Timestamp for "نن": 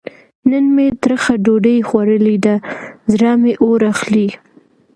0.49-0.65